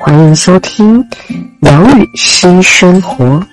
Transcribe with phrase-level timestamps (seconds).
[0.00, 1.00] 欢迎收听
[1.60, 3.44] 疗愈新生活，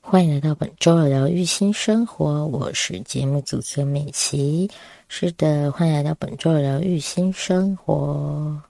[0.00, 2.46] 欢迎来到本周的疗愈新生活。
[2.46, 4.68] 我是节目主持人美琪。
[5.08, 8.62] 是的，欢迎来到本周的疗愈新生活。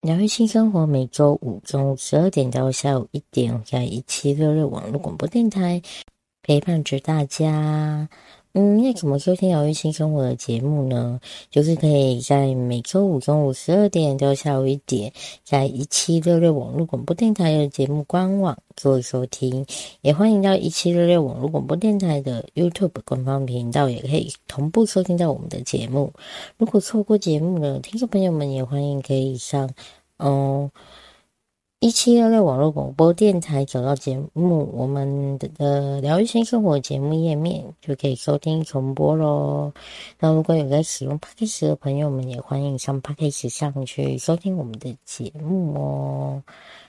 [0.00, 5.80] 疗愈新生活每周五中午十二点到下午一点，在一七六六网络广播电台
[6.42, 8.08] 陪伴着大家。
[8.56, 11.20] 嗯，那怎么收听疗愈新生活的节目呢？
[11.50, 15.12] 就是可以在每周五中午十二点到下午一点，
[15.42, 19.66] 在一七六六网络广播电台的节目官网做收听，
[20.02, 26.12] 也欢迎到一七六六网络广播电台的 YouTube 官方频道，也可以同步收听到我们的节目。
[26.56, 29.68] 如果错过节目了，听众朋友们也欢迎可以上，
[30.18, 30.70] 嗯。
[31.84, 39.70] 一七六六网络广播电台找到节目，我们的疗愈新生活节目页面就可以收听重播喽。
[40.18, 46.42] 那如果有在使用 Podcast 的朋友们，也欢迎上 Podcast 上去收听我们的节目哦。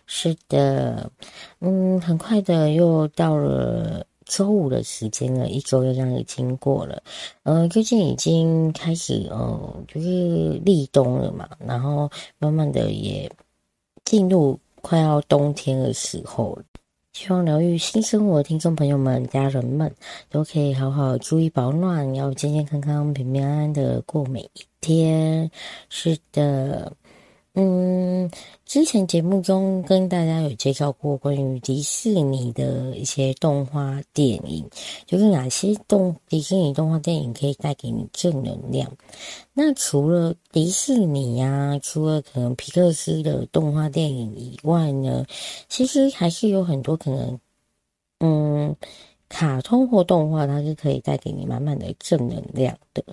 [0.06, 1.12] 是的，
[1.60, 7.04] 嗯，很快的又到了周五的时间了，一周又这样子经过了。
[7.44, 13.30] 呃，最近已经开始，呃，就是立冬了嘛，然后慢慢的也
[14.06, 14.58] 进入。
[14.86, 16.56] 快要冬天的时候，
[17.14, 19.92] 希望疗愈新生活的听众朋友们、家人们
[20.30, 25.50] 都可以好好注意保暖，要健健康康、平平安安的过每一天。
[25.90, 26.94] 是的。
[27.58, 28.30] 嗯，
[28.66, 34.70] 之前节目中跟大家有介绍过关于迪士尼的一些动画电影，
[35.06, 38.92] 就是哪些动迪士尼动画电影可以带给你正能量。
[39.54, 45.26] 那除了迪士尼呀、除了可能皮克斯的动画电影以外呢，
[45.70, 47.40] 其实还是有很多可能，
[48.20, 48.76] 嗯。
[49.36, 53.04] 卡通或动画，它是可以带给你满满的正能量的。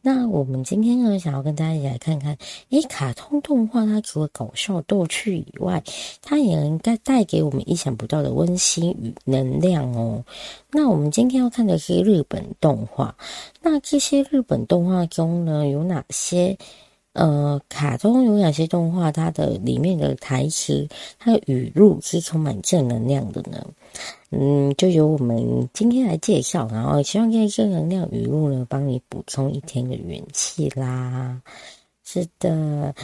[0.00, 2.38] 那我们今天呢，想要跟大家一起来看看，
[2.70, 5.82] 诶，卡通动画它除了搞笑逗趣以外，
[6.22, 10.24] 它也能带带给我们意想不到的温馨与能量哦。
[10.70, 13.16] 那我们今天要看的是日本动画，
[13.60, 16.56] 那这些日本动画中呢，有哪些？
[17.16, 19.10] 呃，卡通有哪些动画？
[19.10, 20.86] 它的里面的台词，
[21.18, 23.66] 它的语录是充满正能量的呢？
[24.30, 31.40] 嗯，就由我们今天来介绍，然后希望这些正能量语录呢，帮你补充一天的元气啦。
[32.04, 32.94] 是的，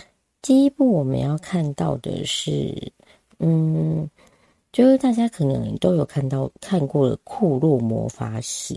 [0.43, 2.93] 第一部我们要看到的是，
[3.39, 4.09] 嗯。
[4.73, 8.75] 就是大家可能都有看到看过的《库洛魔法使》，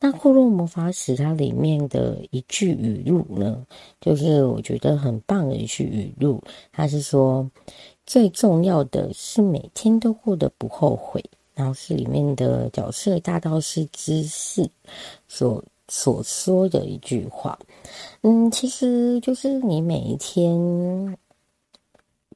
[0.00, 3.64] 那《库洛魔法使》它里面的一句语录呢，
[4.00, 6.42] 就是我觉得很棒的一句语录，
[6.72, 7.48] 它是说
[8.06, 11.24] 最重要的是每天都过得不后悔，
[11.54, 14.68] 然后是里面的角色大道寺知世
[15.28, 17.56] 所所说的一句话。
[18.22, 21.16] 嗯，其实就是你每一天。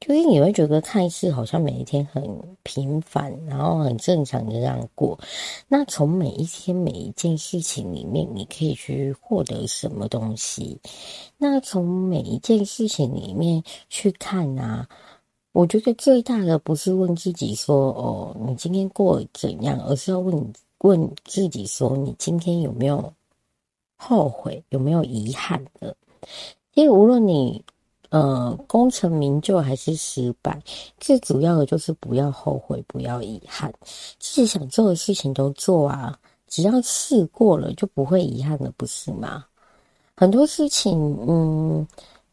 [0.01, 2.21] 就是你会觉得看似好像每一天很
[2.63, 5.17] 平凡，然后很正常的这样过。
[5.69, 10.77] 那从每一天每一件事情里面，你可以去获得什么东西？
[11.37, 14.85] 那从每一件事情里面去看啊，
[15.53, 23.11] 我觉得最大的不是问自己说哦，你今天过得怎样，而是要问问自己说，你今天有没有
[23.95, 25.95] 后悔，有没有遗憾的？
[26.73, 27.63] 因为无论你。
[28.15, 30.57] 呃，功成名就还是失败，
[31.01, 33.69] 最主要的就是不要后悔，不要遗憾，
[34.19, 36.17] 自己想做的事情都做啊，
[36.47, 39.43] 只要试过了就不会遗憾了，不是吗？
[40.15, 41.85] 很多事情，嗯，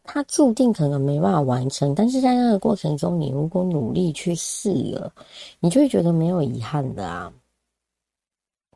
[0.05, 5.11] 它注定可能没办法完成，但是在那个过程中，你如果努力去试了，
[5.59, 7.29] 你就会觉得没有遗憾的啊。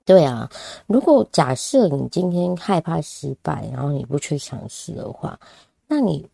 [0.03, 0.49] 对啊，
[0.87, 5.39] 如果假设你今天害怕失败，然后你不去尝试的话，
[5.87, 6.27] 那你。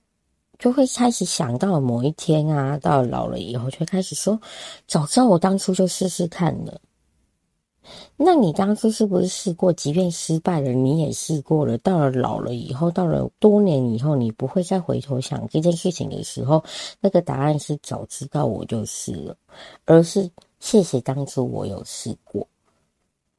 [0.63, 4.39] 就会开始想到某一天啊，到老了以后，就会开始说
[4.87, 6.79] ：“早知道我当初就试试看了。”
[8.15, 9.73] 那你当初是不是试过？
[9.73, 11.77] 即便失败了，你也试过了。
[11.79, 16.63] 到了老了以后，到了多年以后，你不会再回头想这件事情的时候，
[17.01, 19.35] 那个答案是早知道我就试了，
[19.83, 20.31] 而是
[20.61, 22.47] 谢谢当初我有试过。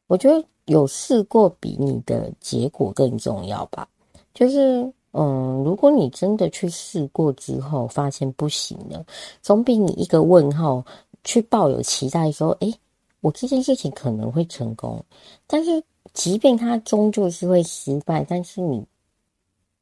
[0.08, 3.88] 我觉得有试过比你的结果更重要吧，
[4.34, 4.92] 就是。
[5.16, 9.06] 嗯，如果你真的去试过之后发现不行了，
[9.40, 10.84] 总比你一个问号，
[11.22, 12.74] 去抱有期待，说：“诶，
[13.20, 15.00] 我这件事情可能会成功。”
[15.46, 15.80] 但是，
[16.12, 18.84] 即便它终究是会失败，但是你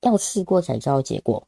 [0.03, 1.43] 要试过才知道结果。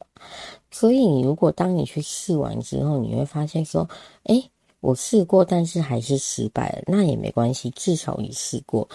[0.71, 3.87] 所以，你如果当你去试完之后，你会发现说
[4.25, 4.49] ：“诶，
[4.79, 8.87] 我试过，但是还是失败了。”那也没关系，至少你试过。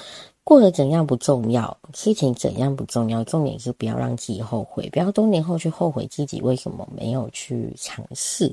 [0.50, 8.52] 过得怎样不重要，事情怎样不重要，重点是不要让自己后悔，不要多年后去后悔自己为什么没有去尝试，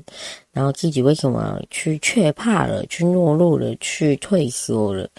[0.52, 5.10] 然后自己为什么去却怕了，去懦弱了，去退缩了。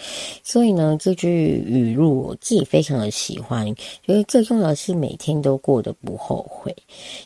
[0.42, 1.30] 所以呢，这句
[1.68, 6.74] 语录我自己非常的喜欢，因为最重要的是每天都过得不后悔，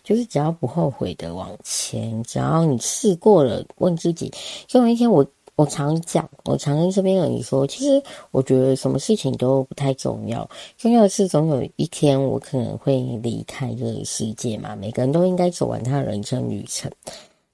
[0.04, 4.34] 就是只要不后悔的往前，只要你试过了，问自己，
[4.68, 5.24] 总有一天我。
[5.56, 8.02] 我常讲，我常跟身边人说，其实
[8.32, 14.76] 我觉得什么事情都不太重要，重要的是总有一天我可能会离开这个世界嘛。
[14.76, 16.92] 每个人都应该走完他的人生旅程。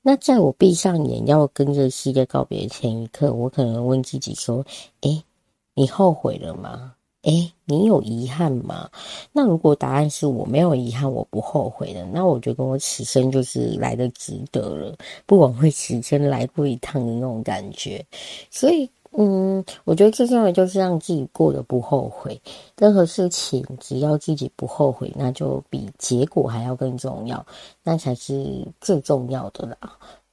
[0.01, 4.65] 那在我闭上眼要跟这个世界告别的前一刻，我可能问自己说
[5.01, 5.21] ：“诶，
[5.73, 6.93] 你后悔了吗？”
[7.23, 8.89] 诶，你有遗憾吗？
[9.33, 14.95] 那如果答案是我没有遗憾，我不后悔的，那我觉得我此生就是来得值得了，
[15.25, 18.03] 不枉费此生来过一趟的那种感觉。
[18.49, 22.39] 所以，嗯，我觉得最重要的就是让自己过得不后悔。
[22.77, 27.45] 任何事情只要自己不后悔，那就比结果还要更重要，
[27.83, 29.77] 那才是最重要的啦。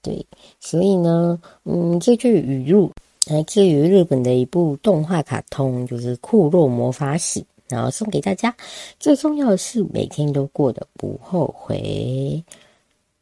[0.03, 0.25] 对，
[0.61, 2.93] 所以呢，嗯，这句语录。
[3.27, 8.55] 来自于日本的一部动画卡通，就是《库洛魔法使》，然后送给大家。
[9.01, 12.45] 最重要的是每天都过得不后悔。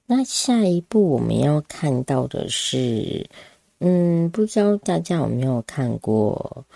[0.04, 3.26] 那下一部我们要看到的是，
[3.78, 6.66] 嗯，不知道大家有没有看过，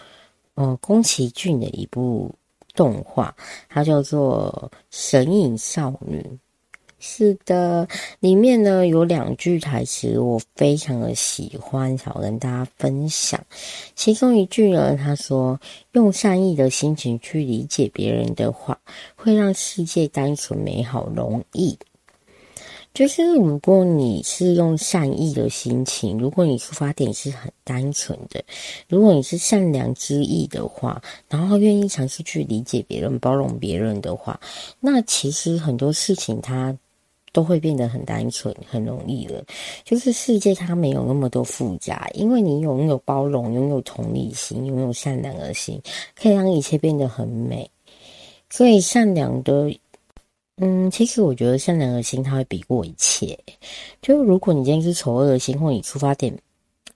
[0.55, 2.35] 哦，宫崎骏的一部
[2.75, 3.37] 动画，
[3.69, 6.19] 它叫做《神隐少女》。
[7.00, 7.87] 是的，
[8.19, 13.41] 里面呢有两句台词我非常的喜欢，想跟大家分享。
[13.95, 15.61] 其中一句呢，他说
[15.95, 18.77] ：“用善意的心情去理解别人的话，
[19.15, 21.79] 会让世界单纯美好容易。”
[22.95, 28.43] 就是如果你是用善意的心情，如果你出发点是很单纯的，
[28.89, 34.41] 如果你是善良之意的话，然后愿意尝试去理解别人、包容别人的话，
[34.81, 36.77] 那其实很多事情它。
[37.38, 39.44] 都会变得很单纯，很容易了。
[39.85, 45.81] 就是世界它没有那么多复杂，因为你拥有包容，拥有同理心，拥有善良的心，
[46.20, 47.70] 可以让一切变得很美。
[48.50, 49.73] 所以善良的，
[50.56, 53.38] 嗯，其实我觉得善良的心它会比过一切。
[54.02, 56.37] 就如果你今天是丑恶的心，或你出发点。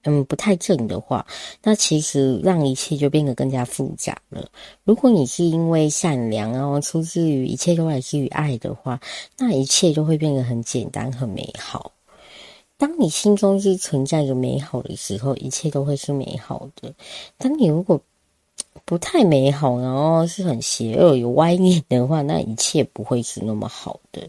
[0.05, 1.27] 嗯，不太正的话，
[1.63, 4.51] 那其实让一切就变得更加复杂了。
[4.85, 9.01] 如果你是因为善良，然后出自于一切都来自于爱的话，
[9.39, 11.93] 那一切就会变得很简单、很美好。
[12.77, 16.93] 当你心中是存在着美好的时候，一切都会是美好的。
[17.39, 18.01] 当你如果
[18.85, 24.21] 不太美好，然后是很邪恶、有歪念的话，那一切不会是那么好的。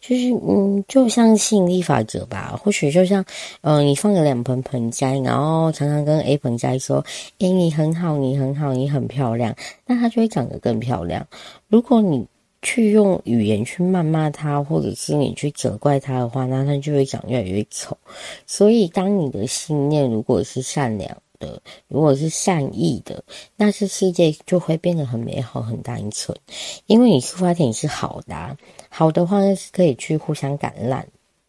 [0.00, 3.24] 就是，嗯，就像吸引力法则吧，或许就像，
[3.62, 7.04] 嗯、呃，你放了两盆盆栽，然后常常跟 A 盆栽说
[7.38, 9.54] ：“诶，你很好，你很好，你很漂亮。”
[9.86, 11.26] 那它就会长得更漂亮。
[11.68, 12.24] 如果你
[12.62, 17.96] 去用语言去谩骂它，或者是你去责怪它的话，那它就会长越来越丑。
[18.46, 23.22] 所以，当你的信念如果是善良，的，如果是善意的，
[23.56, 26.36] 那这世界就会变得很美好、很单纯，
[26.86, 28.56] 因为你出发点是好的，
[28.88, 31.06] 好的话是可以去互相感染。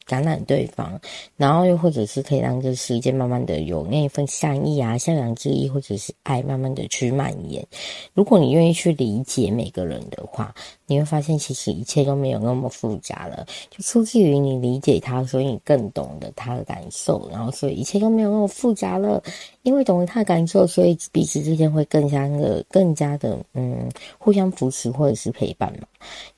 [0.09, 0.97] 感染对方，
[1.35, 7.67] 然后又或者是可以让这世界慢慢的有那一份善意啊、善良之意，或者是爱，慢慢的去蔓延。
[8.13, 10.55] 如果你愿意去理解每个人的话，
[10.87, 13.45] 你会发现其实一切都没有那么复杂了。
[13.69, 19.21] 就出自于你理解他，所以你更懂得他的感受，然后所以一切都没有那么复杂了。
[19.63, 25.85] 因为懂得他的感受，所以彼此之间会更加的、更加的嗯，互相扶持或者是陪伴嘛。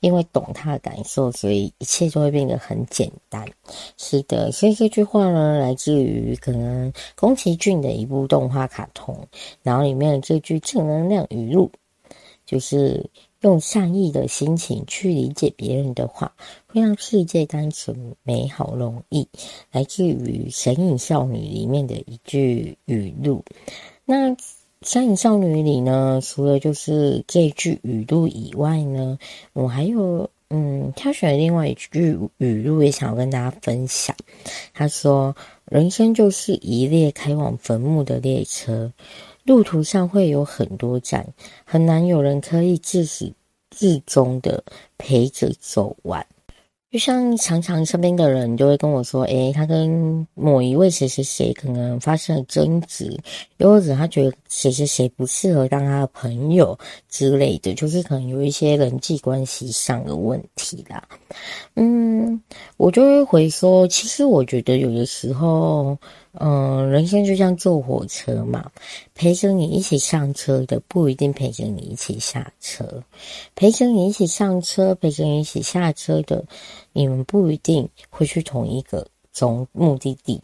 [0.00, 3.46] 因为懂他的感受，所以一切就会变得很简单。
[3.96, 9.16] 是的，所以这句话呢，来自于可能宫崎骏的一部动画卡通，
[9.62, 11.70] 然后里面的这句正能量语录，
[12.44, 13.08] 就是
[13.40, 16.32] 用善意的心情去理解别人的话，
[16.66, 19.28] 会让世界单纯、美好、容易。
[19.72, 23.44] 来自于《神隐少女》里面的一句语录。
[24.04, 24.30] 那
[24.82, 29.18] 《神隐少女》里呢，除了就是这句语录以外呢，
[29.52, 30.28] 我还有。
[30.52, 34.16] 嗯，挑选另外一句语录，也想要跟大家分享。
[34.74, 35.32] 他说
[35.70, 38.92] ：“人生就是一列开往坟墓的列车，
[39.44, 41.26] 路途上会有很多站，
[41.64, 43.32] 很难有人可以自始
[43.70, 44.62] 至终的
[44.98, 46.24] 陪着走完。”
[46.90, 53.16] 就像常常身边的人就会跟我说，诶，他跟某一位谁谁谁可能发生了争执，
[53.58, 56.76] 又或者他觉得谁谁谁不适合当他的朋友
[57.08, 61.00] 之类的，就是可能有一些人际关系上的问题啦。
[61.76, 62.40] 嗯，
[62.76, 65.96] 我就会回说，其实我觉得有的时候。
[66.34, 68.70] 嗯，人生就像坐火车嘛，
[69.16, 73.02] 陪着你一起上车的不一定陪着你一起下车，
[73.56, 76.44] 陪着你一起上车、陪着你一起下车的，
[76.92, 80.40] 你们不一定会去同一个终目的地。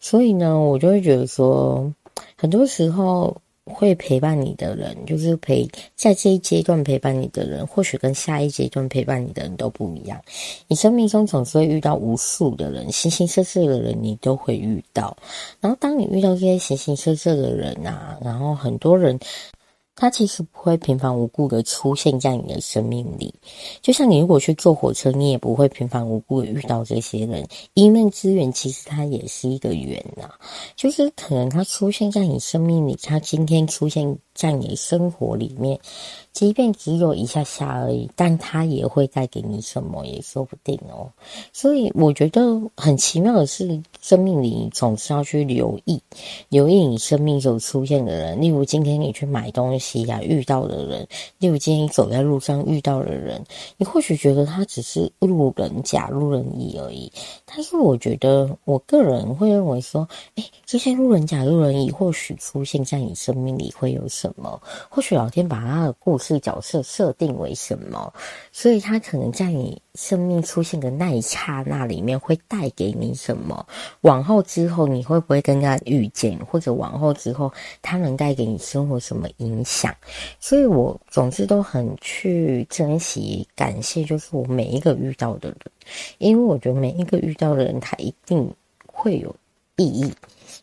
[0.00, 1.94] 所以呢，我就会觉得说，
[2.36, 3.40] 很多时候。
[3.70, 10.20] 会陪伴你的人，就是陪在这一阶段陪伴你的人，或许跟下一阶段陪伴你的人都不一样。
[10.68, 15.16] 你生命中总是会遇到无数的人，形形色色的人，你都会遇到。
[15.60, 19.18] 然后，当你遇到这些形形色色的人啊，然后很多人。
[20.00, 23.34] 他其实不会平凡无故的出现在你的生命里，
[23.82, 27.46] 就像你如果去坐火车，你也不会平凡无故的遇到这些人。
[27.74, 30.30] 一面之缘，其实它也是一个缘呐，
[30.74, 35.78] 就是可能他出现在你生命里，他今天出现在你的生活里面。
[36.32, 41.10] 即便只有一下下而已，但它也会带给你什么也说不定哦。
[41.52, 46.00] 所以我觉得很奇妙的是，生命里总是要去留意，
[46.48, 48.40] 留意你生命中出现的人。
[48.40, 51.04] 例如今天你去买东西呀、啊，遇到的人；
[51.38, 53.44] 例如今天你走在路上遇到的人，
[53.76, 57.10] 你或许觉得他只是路人甲、路人乙而已。
[57.44, 64.60] 但是我觉得，我个人会认为说，诶，这些路人甲、路人乙或许出现在你生命里会有什么？
[64.88, 68.12] 或许老天把他的故事角色设定为什么，
[68.52, 73.66] 所以他可能在你生命出现的那一刹那里面会带给你什么？
[74.02, 76.38] 往后之后你会不会跟他遇见？
[76.46, 79.92] 或者往后之后他能带给你生活什么影响？
[80.38, 85.58] 所以我总之都很去珍惜、感谢，就是我每一个遇到的人，
[86.18, 88.48] 因为我觉得每一个遇到的人他一定
[88.86, 89.34] 会有
[89.76, 90.12] 意义，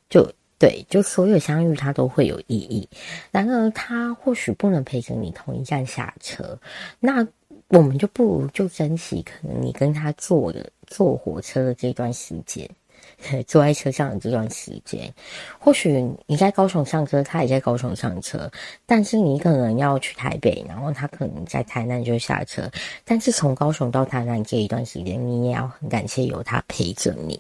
[0.10, 0.26] 就。
[0.60, 2.90] 对，就所有相遇，它都会有意义。
[3.32, 6.58] 然而，他或许不能陪着你同一站下车，
[7.00, 7.28] 那
[7.68, 12.68] 我们就不如就珍惜可能你跟他坐的坐火车的这段时间，
[13.46, 15.14] 坐在车上的这段时间。
[15.60, 18.50] 或许你在高雄上车，他也在高雄上车，
[18.86, 22.68] 但是你可能要去台北，然后他可能在台南就下车。
[23.06, 27.40] 但是从高雄到台南这一段时间，你也要很感谢有他陪着你。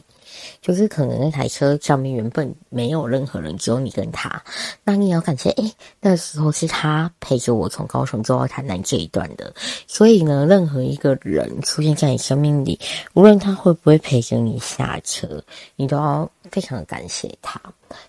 [0.61, 4.41] 就是可能那台车上面原本没有任何人，只有你跟他。
[4.83, 9.53] 那你也要感谢，诶，那时候是他陪着我从高雄走到台南这一段的。
[9.87, 12.79] 所以呢，任何一个人出现在你生命里，
[13.13, 15.41] 无论他会不会陪着你下车，
[15.75, 17.61] 你都要非常的感谢他。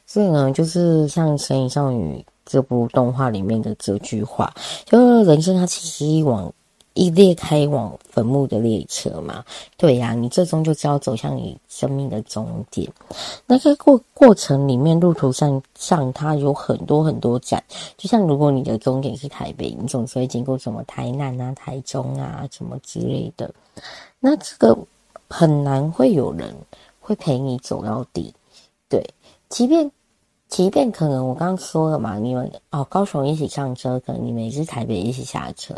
[0.07, 4.53] 所以呢，就是像《神隐少女》这部动画里面的这句话，
[4.85, 6.53] 就是人生它其实是一往。
[6.99, 9.45] 一列开往坟墓的列车嘛，
[9.77, 12.91] 对呀、你最终就是要走向你生命的终点。
[13.47, 17.63] 那个过过程里面，路途上上它有很多很多站，
[17.97, 23.49] 就像如果你的终点是台北，你总是会经过什么台南啊、台中啊什么之类的。
[24.19, 24.77] 那这个
[25.31, 26.53] 很难会有人
[26.99, 28.35] 会陪你走到底，
[28.89, 29.09] 对，
[29.49, 29.89] 即便。
[30.49, 35.75] 即便可能我刚刚说了嘛，你们哦，高雄一起上车，可能你们也是台北一起下车，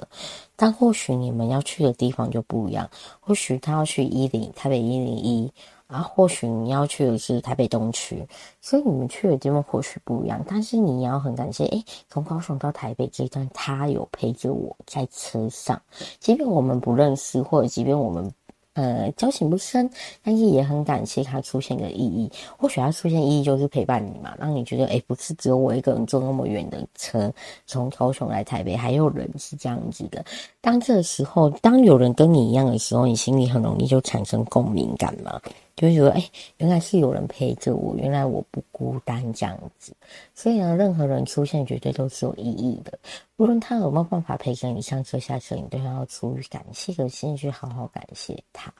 [0.54, 2.88] 但或许你们要去的地方就不一样。
[3.18, 5.52] 或许他要去一零台北一零一，
[5.88, 8.24] 啊，或许你要去的是台北东区，
[8.60, 10.40] 所以你们去的地方或许不一样。
[10.46, 15.82] 但是你也要很感谢，诶，从高雄到台北这一段，他有陪着我在车上，
[16.20, 18.32] 即便我们不认识，或者即便我们。
[18.74, 19.90] 呃，交情不深，
[20.22, 22.30] 但是也很感谢它出现的意义。
[22.56, 27.32] 或许他出现意义就是陪伴你嘛，让你觉得，诶，不是只有我一个人坐那么远的车，
[27.66, 30.24] 从高雄来台北，还有人是这样子的。
[30.60, 35.40] 当这个时候，当有人跟你一样的时候，你心里很容易就产生共鸣感嘛。
[35.80, 36.22] 就会觉得，哎，
[36.58, 39.94] 原来是有人陪着我，原来我不孤单这样子。
[40.34, 42.98] 所以呢，任何人出现绝对都是有意义的。
[43.38, 48.70] 无论他有没有办法陪着你上车下车，你都要出于感谢的心去好好感谢他。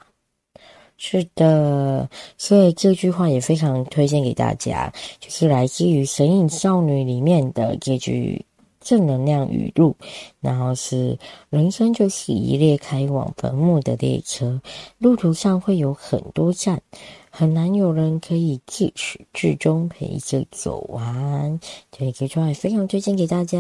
[0.99, 8.45] 是的，所以这句话也非常推荐给大家，就是来自于《神隐少女》里面的这句。
[8.80, 9.94] 正能量语录，
[10.40, 11.18] 然后是
[11.50, 14.60] 人生就是一列开往坟墓的列车，
[14.99, 16.82] 路途上会有很多站，
[17.30, 21.60] 很难有人可以自始至终陪着走完。
[21.92, 23.58] 这句话也非常推荐给大家。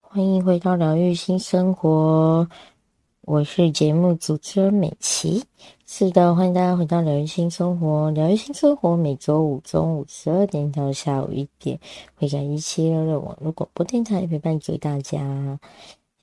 [0.00, 2.48] 欢迎回到疗愈新生活，
[3.20, 5.44] 我是节目主持人美琪。
[5.92, 8.12] 是的，欢迎大家回到疗愈新生活。
[8.12, 11.80] 疗愈新生活每周五中午十二点到下午一点，
[12.14, 15.18] 会在一七六六网络广播电台陪伴着大家。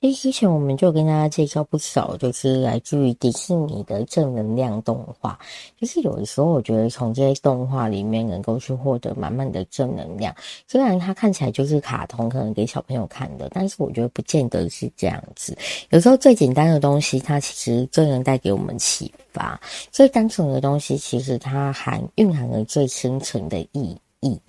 [0.00, 5.36] 其实之前我们就跟大家介绍不少，就是来自于迪士尼的正能量动画。
[5.76, 10.32] 就是有的时候，我觉得从这些动画里面能够去获得满满的正能量。
[10.68, 15.58] 虽然它看起来就是卡通，可能给小朋友看的，但是我觉得不见得是这样子。
[15.90, 19.58] 有时候最简单的东西，它其实最能带给我们启发；
[19.90, 24.40] 最单纯的东西，其实它含蕴含了最深层的意义。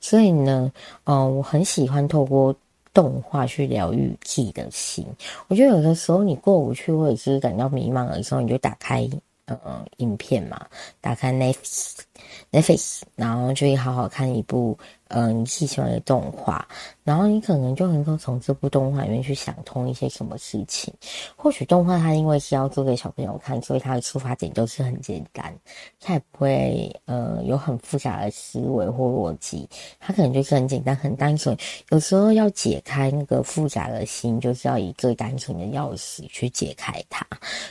[0.00, 0.72] 所以呢，
[1.04, 2.52] 嗯、我很喜欢透过。
[2.96, 5.06] 动画去疗愈自己的心，
[5.48, 9.06] 我觉得有的时候你过不去，或者是感到迷茫的时候，你就打开
[9.44, 10.66] 嗯影片嘛，
[11.02, 14.78] 打开 Netflix，Netflix，然后就会好好看一部。
[15.08, 16.66] 嗯、你自己喜欢的动画，
[17.04, 20.92] 然后你可能就能够从这部动画里面去想通一些什么事情。
[21.36, 25.54] 或许动画它因为是要做给小朋友看，所以它的出发点就是很简单，
[26.00, 29.68] 它也不会呃有很复杂的思维或逻辑，
[30.00, 31.56] 它可能就是很简单、很单纯。
[31.90, 37.24] 有时候要解开那个复杂的心，就是要以最单纯的钥匙去解开它。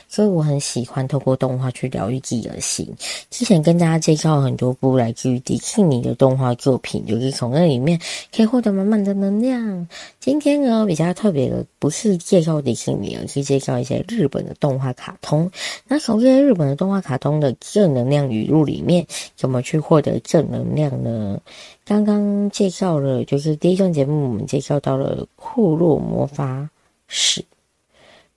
[0.08, 2.90] 所以我很喜欢透过动画去疗愈自己的心。
[3.28, 7.25] 之前跟大家介绍很多部来自于迪士尼的动画作品，就是。
[7.30, 7.98] 从那里面
[8.34, 9.88] 可以获得满满的能量。
[10.20, 15.50] 今天呢，比较特别的不是介绍迪士尼，而是介绍一些日本的动画卡通。
[15.86, 19.06] 那从这些日本的动画卡通的正能量语录里面，
[19.36, 21.40] 怎么去获得正能量呢？
[21.84, 26.68] 刚刚介绍了，就是第一段节目，我们介绍到了《库洛魔法
[27.06, 27.40] 使》。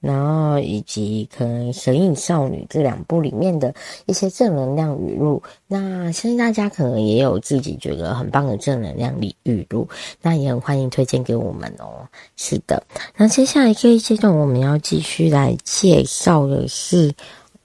[0.01, 3.73] 然后以及可能《神隐少女》这两部里面的
[4.05, 9.87] 一些正能量语录，那相信大家可能也有自己觉得很棒的正能量语语录，
[10.21, 12.07] 那也很欢迎推荐给我们哦。
[12.37, 12.81] 是的，
[13.17, 17.13] 那接下来这一阶段我们要继续来介绍的是，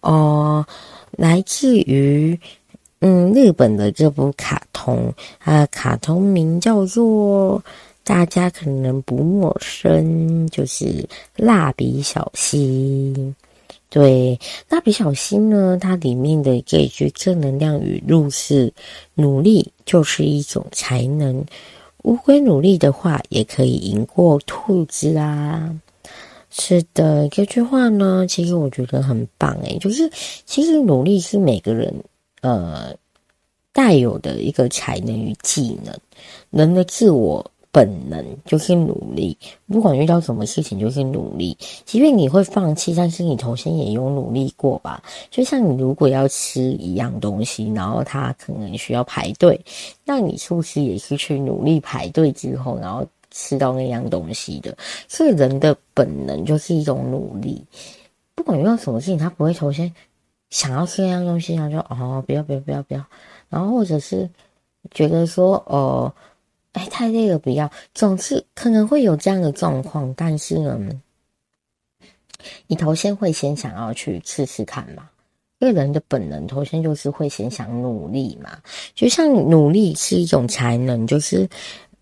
[0.00, 0.66] 哦、
[1.12, 2.36] 来自于
[3.00, 7.62] 嗯日本的这部卡通，它的卡通名叫做。
[8.04, 13.34] 大家可能不陌生，就是蜡笔小新。
[13.88, 18.70] 对，蜡笔小新呢，它里面的这一句正能量语录是：
[19.14, 21.42] 努力就是一种才能，
[22.02, 25.74] 乌龟努力的话，也可以赢过兔子啊。
[26.50, 30.10] 是的，这句话呢，其实我觉得很棒诶，就是
[30.44, 31.94] 其实努力是每个人
[32.42, 32.94] 呃
[33.72, 35.96] 带有的一个才能与技能，
[36.50, 37.50] 人的自我。
[37.74, 41.58] 本能就是努力，不管遇到什么事情就是努力。
[41.84, 45.02] 即便你会放弃，但是你头先也有努力过吧？
[45.28, 49.60] 就像你如果要吃一样东西，然后它可能需要排队，
[50.04, 54.76] 那你是不是也是去努力排队之后，然后吃到那样东西的？
[55.08, 57.60] 所以人的本能就是一种努力，
[58.36, 59.92] 不管遇到什么事情，他不会头先
[60.50, 63.04] 想要吃那样东西，然后就哦，不要不要不要不要，
[63.48, 64.30] 然后或者是
[64.92, 66.12] 觉得说哦。
[66.74, 67.70] 哎，太累了，不要。
[67.94, 70.76] 总是可能会有这样的状况，但是呢，
[72.66, 75.08] 你头先会先想要去试试看嘛？
[75.60, 78.58] 因为人的本能头先就是会先想努力嘛。
[78.92, 81.48] 就像努力是一种才能，就是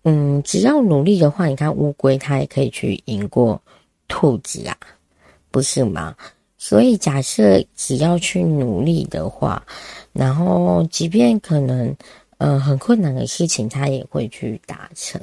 [0.05, 3.61] 嗯，只要努力的话，你看乌龟它也可以去赢过
[4.07, 4.75] 兔子啊，
[5.51, 6.15] 不是吗？
[6.57, 9.63] 所以假设只要去努力的话，
[10.13, 11.95] 然后即便可能。
[12.45, 15.21] 嗯、很困难的事情，他也会去达成。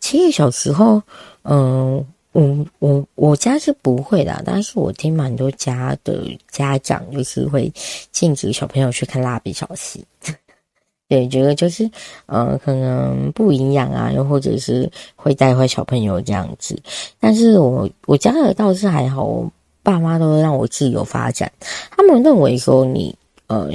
[0.00, 1.02] 其实小时候，
[1.44, 7.72] 嗯、我我我家是不会的，但是我听蛮多家的家长就是会
[8.12, 10.04] 禁止小朋友去看蜡笔小新，
[11.08, 11.90] 对，觉得就是
[12.26, 16.78] 呃，可能不营养啊，又或者是会带坏小朋友这样子。
[17.18, 19.50] 但是我我家的倒是还好，我
[19.82, 21.50] 爸妈都让我自由发展，
[21.90, 23.70] 他们认为说你呃。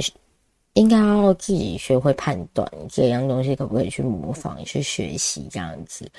[0.74, 6.10] 应该要自己学会判断这样东西可不可以去模仿、去学习这样子，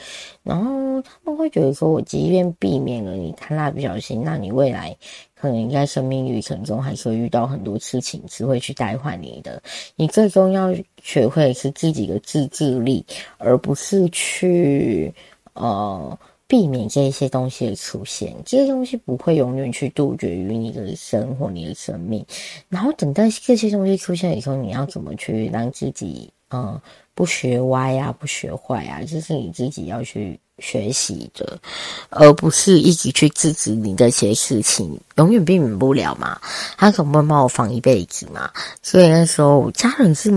[0.43, 4.95] 然后他们会觉得说，我即便避免了你看蜡笔小新，那你未来
[5.35, 9.61] 可能在生命旅程中还是会遇到很多事情是会去带坏你的。
[9.95, 13.05] 你最终要学会是自己的自制力，
[13.37, 15.13] 而不是去
[15.53, 16.17] 呃。
[16.47, 22.23] 避免这些东西的出现，这些东西不会永远去杜绝于你的生活、你的生命。
[22.69, 26.79] 然后等待这些东西出现的时候，你要怎么去让自己，嗯，
[27.15, 31.59] 不学歪啊，不学坏啊，这是你自己要去学习的，
[32.09, 36.39] 而不是一直去制止你这些事情，永远避免不了嘛。
[36.77, 38.51] 他总不能把我放一辈子嘛。
[38.83, 40.31] 所以那时候家人是。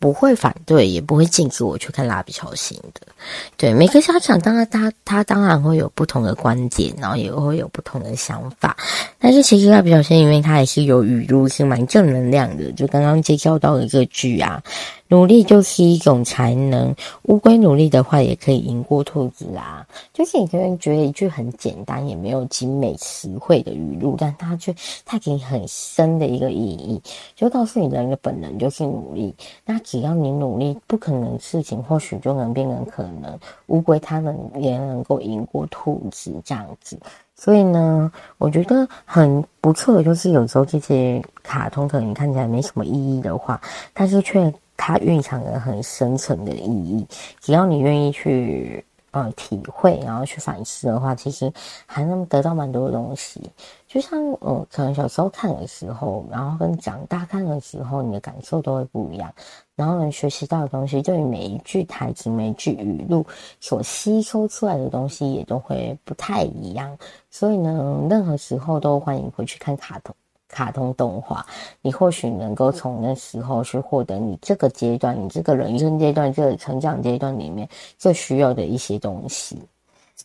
[0.00, 3.02] 不会反对，也不会禁止我去看蜡笔小新的。
[3.58, 8.74] 对，每个家长当然他他当然会有不同的观点，然后也会有不同的想法。
[9.18, 12.72] 但是其实蜡笔小新，因为它也是有语录，是蛮正能量的。
[12.72, 14.62] 就刚刚介绍到一个剧啊，
[15.10, 16.94] 努力就是一种才能。
[17.24, 19.84] 乌龟努力的话，也可以赢过兔子啊。
[20.14, 24.72] 就是你可能觉得一句很简单，也没有精美词汇的语录，但它却
[25.04, 27.02] 它给你很深的一个意义，
[27.34, 29.34] 就告诉你人的本能就是努力。
[29.64, 33.36] 那只要你努力，不可能的事情或许就能变成可能。
[33.66, 36.96] 乌龟它能也能够赢过兔子这样子。
[37.34, 43.60] 所以呢，我觉得很不错的就是有时候这些卡通可能看起来没什么意义的话，
[43.92, 47.06] 但是却它蕴藏着很深层的意义。
[47.38, 51.52] 只要你愿意去呃体会，然后去反思的话，其实
[51.84, 53.42] 还能得到蛮多东西。
[53.86, 59.30] 就像呃，可能小时候看的时候，然后跟长大看的时候，你的感受都会不一样。
[59.74, 63.26] 然后能学习到的东西，对于每一句台词、每一句语录
[63.60, 66.96] 所吸收出来的东西，也都会不太一样。
[67.30, 70.14] 所以呢，任何时候都欢迎回去看卡通、
[70.50, 71.46] 卡通动画。
[71.80, 79.58] 你或许能够从那时候去获得你这个阶段、你这个人生阶段、这个成长阶段里面最需要的一些东西。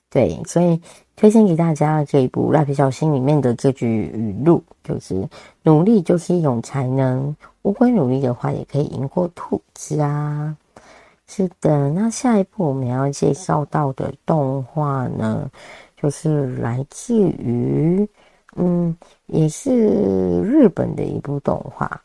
[0.09, 0.79] 对，所以
[1.15, 5.27] 推荐给大家这一部《蜡笔小新》里面的这句语录，就是
[5.63, 10.55] “努力就是一种才能，乌龟努力的话也可以赢过兔子啊。”
[11.27, 15.49] 是的，那下一步我们要介绍到的动画呢，
[15.97, 18.07] 就是来自于，
[18.55, 18.95] 嗯，
[19.27, 19.71] 也是
[20.41, 22.01] 日本的一部动画。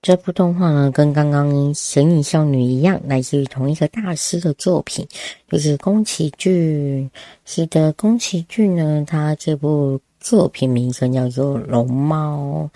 [0.00, 5.06] 这部动画呢，跟刚刚《神隐少女》一样，来自于同一个大师的作品，
[5.48, 7.08] 就是宫崎骏。
[7.44, 12.68] 是的，宫崎骏呢，他这部作品名称叫做《龙猫》，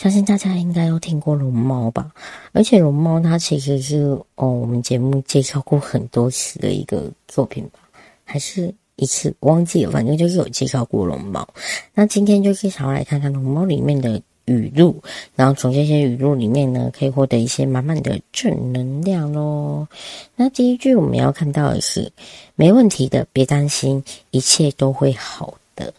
[0.00, 2.12] 相信大家应该都听过《龙猫》吧？
[2.52, 7.80] 而且《龙猫》它其实是哦，我们节目介绍过很多次的一个作品吧？
[8.24, 9.90] 还是一次忘记了？
[9.90, 11.40] 反正就是有介绍过《龙猫》。
[11.94, 14.20] 那今天就是想要来看看《龙猫》里面的。
[14.50, 14.96] 语录，
[15.36, 19.86] 然后从这些语录里面呢，可以获得一些满满的正能量喽。
[20.36, 22.10] 那第一句我们要看到的是：
[22.54, 25.92] 没问题的，别担心，一切都会好的。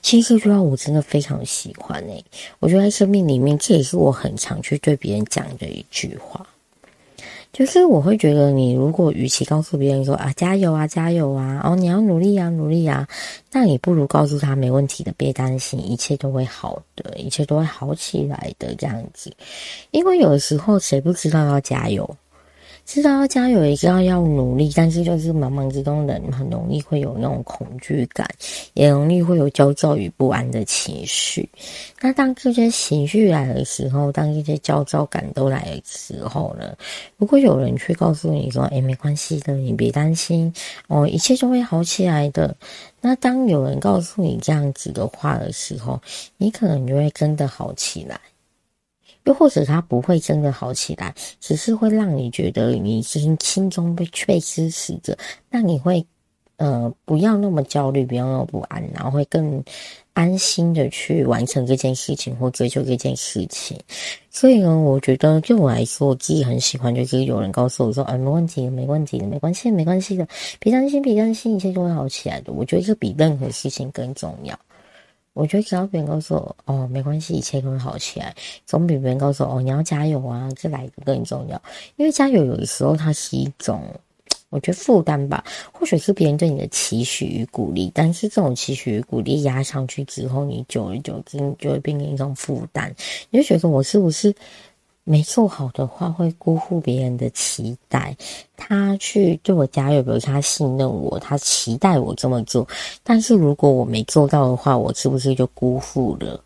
[0.00, 2.24] 其实这句话我真的非常喜欢诶，
[2.60, 6.46] 我觉得在生命里面，这也是我很常去对别人讲的一句话。
[7.54, 13.06] 就是我会觉得，你如果与其告诉别人说啊加油啊加油啊，哦你要努力啊努力啊，
[13.52, 19.32] 那你不如告诉他没问题的，别担心，一切都会好的，一切都会好起来的这样子。
[19.92, 22.04] 因为有的时候谁不知道要加油？
[22.86, 28.28] 知道要加油，也知道要努力，但是就是茫茫之中，人很容易会有那种恐惧感，
[28.74, 31.48] 也容易会有焦躁与不安的情绪。
[32.00, 36.76] 那当这些情绪来的时候，当这些焦躁感都来的时候呢，
[37.16, 40.52] 如果有人去告诉你说：“诶，没关系的，你别担心
[40.88, 42.54] 哦，一切就会好起来的。”
[43.00, 46.00] 那当有人告诉你这样子的话的时候，
[46.36, 48.20] 你可能就会真的好起来。
[49.24, 55.16] 又或者他不会真的好起来，只是会让你觉得你心心中被被支持着，
[55.50, 56.04] 那你会
[56.56, 59.62] 呃不要那么焦虑，不要那么不安，然后会更
[60.12, 63.76] 安心的去完成这件事情或追求这件事情。
[64.30, 70.28] 所以呢，我觉得对我来说，我自己很喜欢，就是有人告诉我说：“啊，没问题，没问题的，没关系，没关系的，
[70.60, 74.58] 别担心，别担心，一切都会好起来的。”我觉得这比任何事情更重要。
[75.34, 81.60] 我觉得只要别人告诉我哦，没关系，一切都会好起来，总比别人告诉我哦，你要加油啊，这来更重要。
[81.96, 83.82] 因为加油有的时候它是一种，
[84.48, 92.94] 我觉得负担吧，或许是别人对你的期许与鼓励，但是这种期许与鼓励压上去之后，你久而久之就会变成一种负担，
[93.30, 94.32] 你就觉得我是不是？
[95.04, 98.16] 没做好的话，会辜负别人的期待。
[98.56, 102.66] 他去对我加油，比如他信任我，他期待我这么做。
[103.02, 106.40] 但是如果我没做到的话，我是不是就辜负了？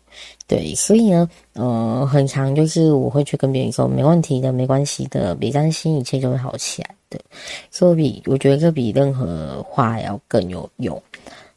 [0.45, 7.19] 对，所以呢，呃，很常就是我会去跟别人说，没问题的，没关系的，别担心，一切就会好起来的。
[7.71, 11.01] 所以比我觉得这比任何话要更有用。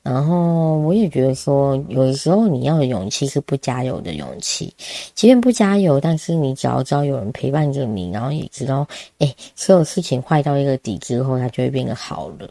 [0.02, 4.74] 然后我也觉得说，有的时候你要的勇气是不加油的勇气，
[5.14, 8.86] 即便不加油，但是你只要知道有人陪伴着你，然后也知道，
[9.18, 12.50] 哎，所有事情坏到一个底之后，它就会变得好了。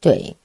[0.00, 0.36] 对，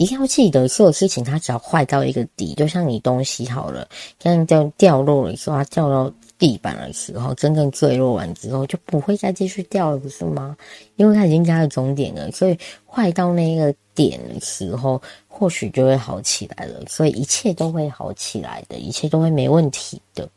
[0.00, 3.86] 一定要记得，所有事情它只要坏到一个底，就像你东西好了，
[4.18, 10.56] 像掉掉落的时候，它掉到地板的时候，真正坠落完之后，就不会再继续掉了，不是吗？
[10.96, 15.00] 因为它已经加了终点了，所以坏到那个点的时候。
[15.32, 20.28] 或许就会好起来了，所以一切都会好起来的，一切都会没问题的。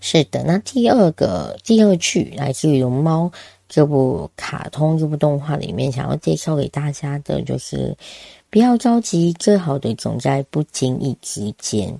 [0.00, 3.24] 是的，那第二个第二句来自于《龙猫》
[3.72, 7.96] 这部卡通这部动画里面，想要介绍给大家的就是，
[8.50, 11.98] 不要着急，最好的总在不经意之间。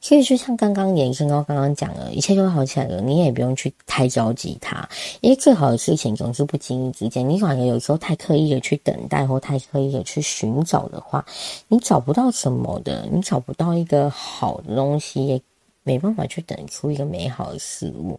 [0.00, 4.88] 所以就像刚刚延伸到刚刚讲的，一切都会好起来了，你也不用去太着急它，
[5.20, 7.28] 因为最好的事情总是不经意之间。
[7.28, 11.24] 你反而有时候太刻意的去等待，或太刻意的去寻找的话，
[11.68, 15.40] 你找不到什么的，你找不到一个好的东西，
[15.82, 18.18] 没办法去等出一个美好的事物。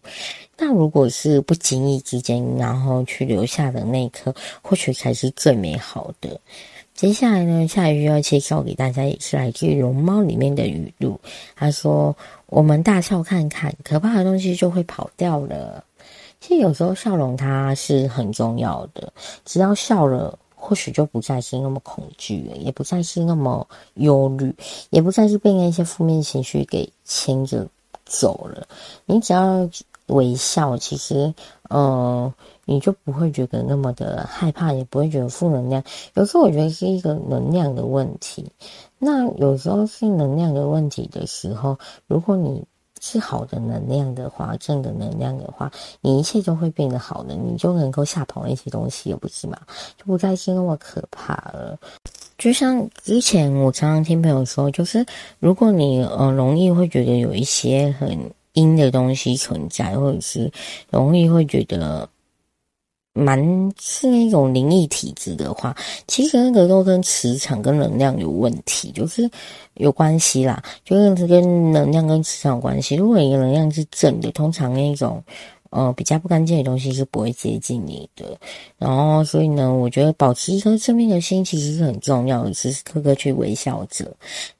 [0.56, 6.40] 那如果是不经意之间，然后去留下的那一刻，或许才是最美好的。
[6.94, 11.18] 接下来呢，下一句要介绍给大家，也是来自于《龙猫》里面的语录。
[11.56, 15.84] 他说：“我们大笑看看，可怕的东西就会跑掉了。”
[16.40, 19.12] 其实有时候笑容它是很重要的，
[19.44, 24.54] 只要笑了，或许就不再是那么恐惧了，也不再是那么忧虑，
[24.88, 27.66] 也不再是被那些负面情绪给牵着
[28.06, 28.66] 走了。
[29.04, 29.68] 你只要
[30.06, 31.34] 微笑，其实，
[31.68, 31.82] 嗯、
[32.24, 32.34] 呃。
[32.66, 35.84] 你就不会觉得那么的害怕，也不会觉得负能量。
[36.14, 38.50] 有时候我觉得是一个能量的问题。
[38.98, 42.64] 那有时候是能量的问题的时候，如果你
[43.06, 49.58] 是好的能量的话，正的能量的话，你一切就会变得好的，你就能够吓跑那些东西，也不是嘛？
[49.98, 51.78] 就不再是那么可怕了。
[52.38, 55.04] 就像之前我常常听朋友说，就是
[55.38, 58.18] 如果你呃容易会觉得有一些很
[58.54, 60.50] 阴的东西存在，或者是
[60.90, 62.08] 容易会觉得。
[63.14, 63.38] 蛮
[63.80, 65.74] 是那种灵异体质的话，
[66.06, 69.30] 其实那个都跟磁场跟能量有问题，就是
[69.74, 72.96] 有关系啦，就是跟能量跟磁场有关系。
[72.96, 75.22] 如果一个能量是正的，通常那种。
[75.74, 78.38] 呃，比较不干净的东西是不会接近你的。
[78.78, 84.04] 然后，所以呢，我觉得保持一颗正面的心其实是很重要的，时时刻刻去微笑着。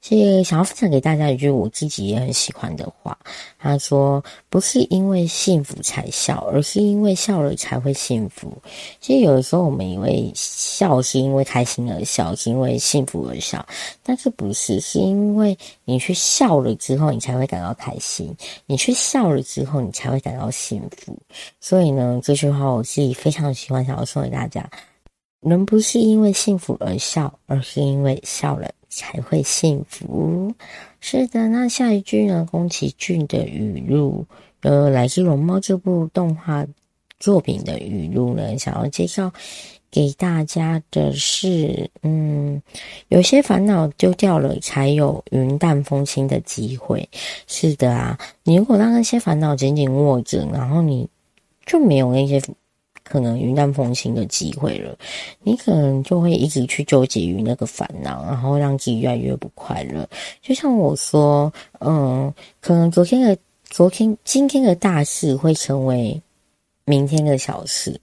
[0.01, 3.17] 谢谢，想要分享给大家一句我自己也很喜欢的话，
[3.57, 8.51] 他说：“不是因为幸福才笑，而是因为笑了才会幸福。”
[8.99, 13.65] 其实，有的时候我们以为笑是因为开心而笑，是因为幸福而笑，
[14.03, 18.27] 但是不是，是因为你去笑了之后，你才会感到开心；
[18.65, 21.04] 你去笑了之后，你才会感到幸福。
[21.59, 24.69] 所以呢，这句话我自己非常喜欢，想要送给大家：
[25.41, 30.53] 人不是因为幸福而笑，而是因为笑了才会幸福。
[30.99, 32.47] 是的，那下一句呢？
[32.49, 34.25] 宫崎骏的语录，
[34.61, 36.65] 呃，来自《龙猫》这部动画
[37.19, 39.31] 作品的语录呢，想要介绍
[39.95, 42.61] 给大家的是，嗯，
[43.07, 47.07] 有些烦恼丢掉了，才有云淡风轻的机会。
[47.47, 51.07] 是的啊，你如果让那些烦恼紧紧握着，然后你
[51.65, 52.41] 就没有那些
[53.05, 54.97] 可能云淡风轻的机会了。
[55.43, 60.05] 你可能就会一直去纠结于那个烦恼，然后让自己越来越不快乐。
[60.41, 63.37] 就像我说，嗯，可能昨天的
[63.69, 66.21] 昨天今天的大事会成为
[66.83, 67.97] 明天的小事，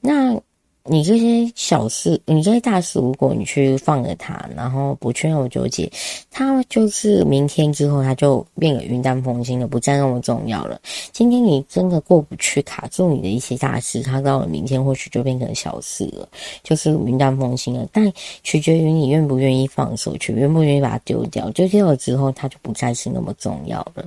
[0.00, 0.38] 那。
[0.86, 5.90] 你这些小事，你这些大事，如果你去放了它，然后不去那么纠结，
[6.30, 10.78] 它就是明天之后，它就变得云淡风轻了，不再那么重要了。
[11.10, 16.28] 今天你真的过不去，卡住你的一些大事，它到了明天或许就变成小事了，
[16.62, 17.88] 就是云淡风轻了。
[17.90, 21.48] 但取决于你愿不愿意放手，去愿不愿意把它丢掉。
[21.52, 24.04] 丢掉了之后，它就不再是那么重要了。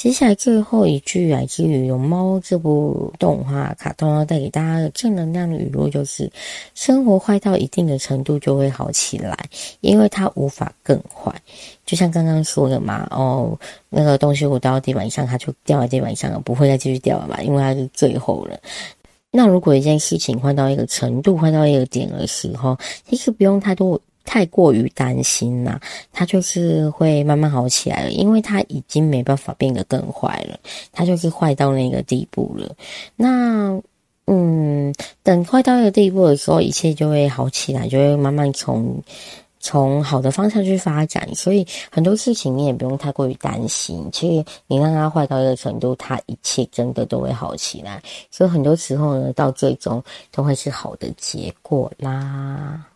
[0.00, 6.32] 接下来最后一句来自于《龙猫》这部动画卡通带给大家的正能量的语录就是：
[6.74, 9.36] 生活坏到一定的程度就会好起来，
[9.82, 11.30] 因为它无法更坏。
[11.84, 13.54] 就像刚刚说的嘛，哦，
[13.90, 18.58] 那个东西我掉到地板上，它就掉在地板上了，不会再继续掉了吧，因为它是最后了。
[19.30, 22.74] 那如果一件事情坏到一个程度，坏到一个点的时候，
[23.06, 24.00] 其实不用太多。
[24.30, 25.80] 太过于担心啦，
[26.12, 30.56] 它就是会慢慢好起来了，因为它已经没办法变得更坏了，
[30.92, 32.72] 它就是坏到那个地步了。
[33.16, 33.76] 那，
[34.28, 39.02] 嗯，等坏到一个地步的时候，一切就会好起来，就会慢慢从
[39.58, 41.28] 从好的方向去发展。
[41.34, 48.00] 所以很多事情你也不用太过于担心，其实你让它坏到一个程度，它一切真的都会好起来。
[48.30, 52.86] 所以很多时候呢，到最终都会是好的结果啦。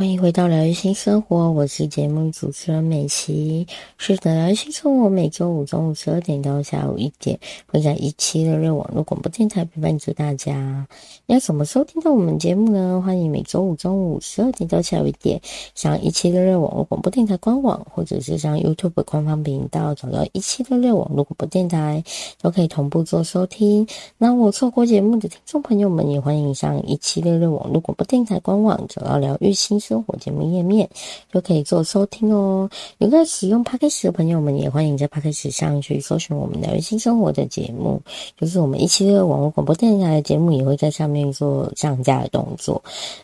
[0.00, 3.66] 欢迎回到疗愈新生活，我是节目主持人美琪。
[3.98, 10.88] 是的，疗愈新生活每周五中午十二点到下午一点，会在一七六六网络广播电台陪伴着大家。
[11.26, 13.02] 要怎么收听到我们节目呢？
[13.04, 15.38] 欢迎每周五中午十二点到下午一点，
[15.74, 22.02] 上一七六六网络广播电台官网，或者是上 YouTube 官方频道找到一七六六网络广播电台，
[22.40, 23.86] 都可以同步做收听。
[24.16, 30.88] 那我错过节目的听众朋友们，也欢迎上一七六六网络广播电台官网找到疗愈新生活节目页面，
[31.32, 32.70] 就可以做收听哦。
[32.98, 38.00] 有在使用 Podcast 的朋友们，也欢迎在 Podcast 上去搜寻我们疗愈新生活的节目，
[38.38, 42.80] 就是我们一期的网络广播电台的节目，也会在上面做上架的动作。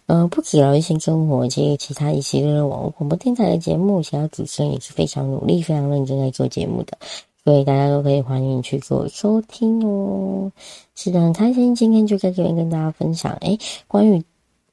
[0.07, 6.99] 嗯、不止疗愈新生活，其实其他一系列的网络广播电台的节目，其他主持人也是非常努力、非常认真在做节目的。
[7.45, 10.51] 所以大家都可以欢迎去做收听哦，
[10.97, 14.21] 是的，很开心今天就在这边跟大家分享，诶，关于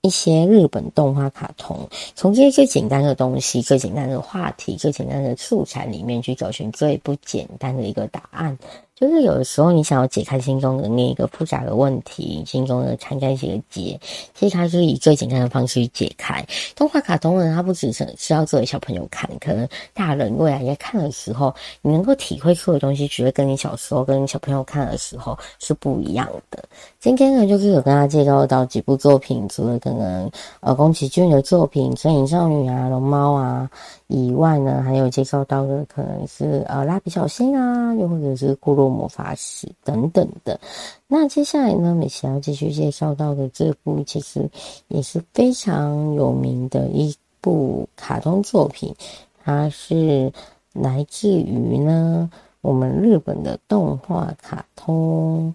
[0.06, 8.58] 一些日本动画卡通，从这些最简单的东西、最简单的话题、最简单的素材里面去找寻最不简单的一个答案。
[8.96, 14.00] 就是有的时候，你想要解开心中的那一个复杂的问题，心中的缠在一起的结，
[14.36, 16.46] 其实它是以最简单的方式去解开。
[16.76, 26.64] 动画卡通呢，它不只是是要作为小朋友看，可能大人未来在看的时候，你能够体会出的东西，绝对跟你小时候跟小朋友看的时候是不一样的。
[27.00, 30.30] 今天呢，就是有跟大家介绍到几部作品，除了可能
[30.62, 33.70] 呃宫崎骏的作品《神隐少女》啊、《龙猫》啊。
[34.08, 40.60] 以外呢，还有介绍到的可能是呃蜡笔小新啊，又或者是咕噜魔法使等等的。
[41.08, 44.50] 那接下来呢，美琪要继续介绍到的这部，其实
[44.88, 48.96] 也是非常有名的一部卡通作品，
[49.44, 50.32] 它是
[50.74, 52.30] 来自于呢
[52.62, 55.54] 我们日本的动画卡通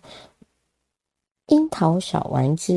[1.55, 2.73] 《樱桃小丸子》。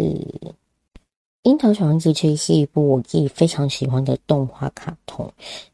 [1.43, 5.27] 樱桃小丸子其实是一部我自己非常喜欢的动画卡通。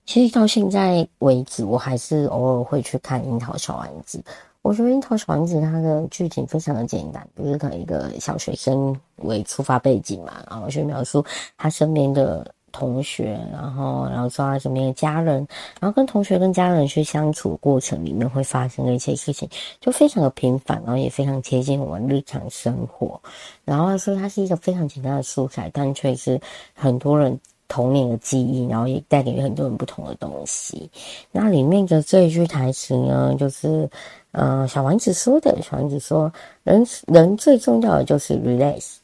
[0.06, 4.24] 其实到现在为止，我还是偶尔会去看樱桃小丸子。
[4.68, 11.24] 我觉得樱桃小丸子它的剧情非常的简单，就是可能一个小学生为出发背景嘛，然后去描述
[11.58, 12.46] 他身边的。
[12.70, 15.48] 同学，然后，然后说他身边的家人，
[15.80, 19.50] 然后跟同学跟家人去相处过程里面会发生的一些事情，
[19.80, 23.20] 就非常的平凡，然后也非常贴近我们日常生活。
[23.66, 26.40] 然后所以它是一个非常简单的素材，但却是
[26.76, 30.90] 很多人童年的记忆，然后也带给很多人不同的东西。
[31.32, 33.90] 那里面的这一句台词呢，就是，
[34.32, 36.32] 呃，小丸子说的，小丸子说，
[36.64, 38.96] 人人最重要的就是 relax，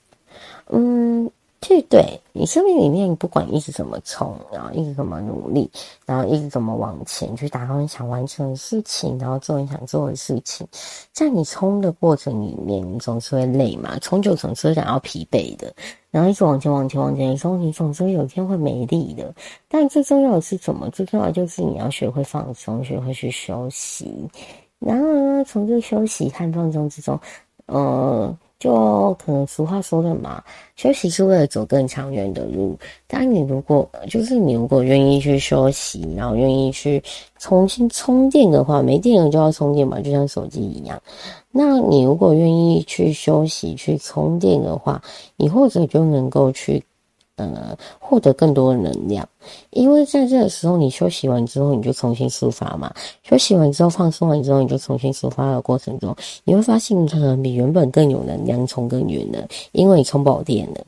[0.69, 1.29] 嗯。
[1.65, 5.69] 对对，你生命里面不管一直怎么冲，然后一直怎么努力，
[6.05, 10.67] 然后一直怎么往前去达到你想完成的事情，然后做你想做的事情，
[11.11, 15.73] 在你冲的过程里面，你总是会累嘛，冲就总是会感到疲惫的，
[16.11, 19.33] 然后一直往前往前往前的时候，你总是会有一天会没力的。
[19.69, 20.89] 但最重要的是什么？
[20.89, 24.29] 最重要的就是你要学会放松，学会去休息。
[24.79, 27.17] 然后呢，从这休息和放松之中，
[27.67, 28.37] 呃。
[28.63, 30.41] 就可能俗话说的嘛，
[30.77, 32.77] 休息是为了走更长远的路。
[33.07, 37.03] 但你如果就是你如果愿意去休息，然后愿意去
[37.39, 41.01] 重新充电的话，没电了就要充电嘛，就像手机一样。
[41.51, 45.01] 那你如果愿意去休息、去充电的话，
[45.35, 46.81] 你或者就能够去。
[47.35, 49.27] 呃，获得更多的能量，
[49.73, 52.93] 因为在这个时候，你休息完之后，你就重新出发嘛。
[53.23, 60.81] 休息完之后，放松完之后，你就重新出发的过程中，你会发现你可能比原本更有能量，冲更远了，因为你充饱电了。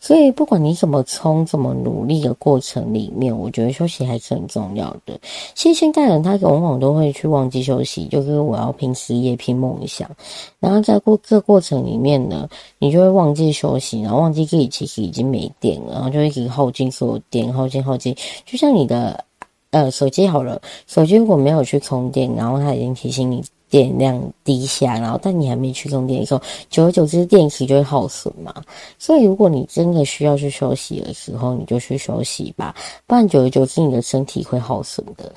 [0.00, 5.18] 所以，不管你怎么冲、怎么努力的过程里面，我觉得休息还是很重要的。
[5.54, 10.10] 其实现代人他往往都会去忘记休息，就是我要拼事业、拼梦想，
[10.58, 15.92] 然后在过这过程里面呢，你就会忘记休息，然后忘记自己其实已经没电了。
[15.92, 19.24] 然后就一直耗尽所有电，耗尽耗尽，就像你的
[19.70, 28.62] 呃手机好了，手机如果没有去充电，然后它已经提醒你电量低下，然后但你还没去充电的时候，久而久之电池就会耗损嘛。
[28.98, 32.74] 所以如果你真的需要去休息的时候，你就去休息吧，
[33.06, 35.32] 不然久而久之你的身体会耗损的。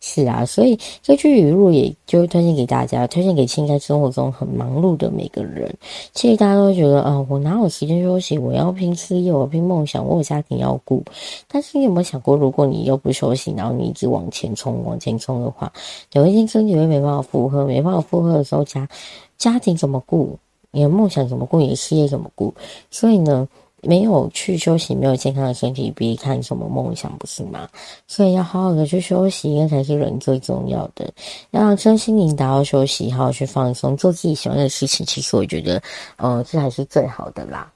[0.00, 5.72] 是啊，所以这句语录也就推荐给大家，推荐给现在生活中很忙碌的每个人。
[6.12, 8.38] 其实大家都觉得啊，我哪有时间休息？
[8.38, 11.02] 我要拼事业，我拼梦想，我有家庭要顾。
[11.46, 15.72] 但是你有没有想过，如果你又不休息，然后你一直往前冲，往前冲的话，
[16.12, 18.88] 有一天身体会没办法负荷，没办法负荷的时候，家
[19.36, 20.38] 家庭怎么顾？
[20.70, 21.58] 你的梦想怎么顾？
[21.58, 22.54] 你的事业怎么顾？
[22.90, 23.48] 所以呢，
[23.82, 27.68] 没有去休息，没有健康的身体，别看什么梦想，不是吗？
[28.06, 31.08] 所以要好好的去休息，那才是人最重要的。
[31.52, 35.06] 要让身心灵达到休息，好好去放松，做自己喜欢的事情。
[35.06, 35.80] 其实我觉得，
[36.16, 37.70] 呃，这才是最好的啦。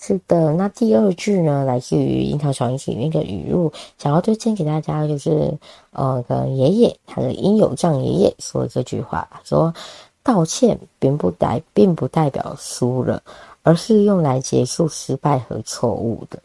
[0.00, 5.52] 是的，那第二句呢，来自于《樱桃小丸子》里面的语录，想要推荐给大家，就是
[5.90, 9.74] 呃，个爷爷，他的英友丈爷爷说的这句话，说
[10.22, 13.20] 道歉并不代并不代表输了。
[13.68, 16.40] 而是用来结束失败和错误的。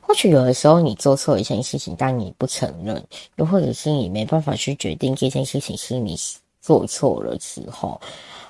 [0.00, 3.06] 或许有的时候你做错一件事情，但你不承认，
[3.36, 6.16] 又或者是你没办法去决定这件事情是你
[6.62, 8.00] 做错了之后，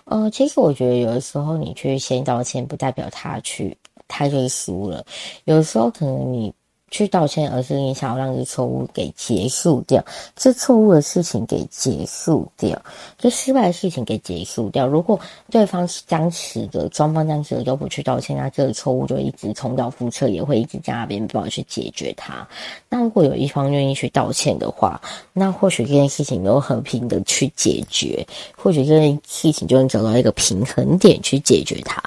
[0.05, 3.77] 呃，其实我觉得有的时候你去先道歉，不代表他去
[4.07, 5.05] 他就是输了。
[5.47, 6.55] 有的时候可能你。
[6.91, 12.81] 去道歉，而是你想要让这错误给结束掉，这错误的事情给结束掉，
[13.19, 14.87] 这失败的事情给结束掉。
[14.87, 15.19] 如果
[15.51, 22.47] 对方是僵持的，双方僵持的都不去道歉，那这个错误就一直重蹈覆辙，也会一直在那边不好去解决它。
[22.89, 25.01] 那如果有一方愿意去道歉的话，
[25.33, 28.27] 那或许这件事情都和平的去解决，
[28.57, 32.03] 或许这件事情就能找到一个平衡点去解决它。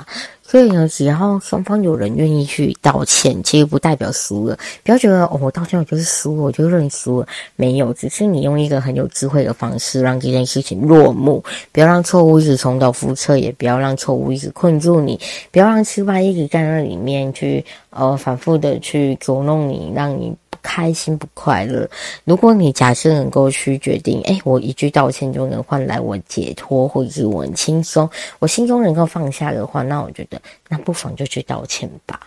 [0.52, 4.58] 所以呢，只要双方有人愿意去道歉，其实不代表输了。
[4.84, 7.28] 不要觉得哦，我道歉我就是输了，我就认输了。
[7.56, 11.42] 没有，只是你用一个很有智慧的方式让这件事情落幕。
[11.72, 15.18] 不要让错误一直重蹈覆辙，也不要让错误一直困住你，
[15.52, 20.36] 不要让失败一直在那里面去呃反复的去捉弄你，让你。
[20.62, 21.90] 开心不快乐？
[22.24, 28.10] 如果你假设能够去决定，诶，我一句道歉就能换来我解脱，或者是我很轻松，
[28.40, 32.20] 我心中能够放下的话，那我觉得，那不妨就去道歉吧。